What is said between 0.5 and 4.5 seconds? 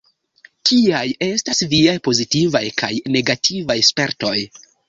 Kiaj estas viaj pozitivaj kaj negativaj spertoj?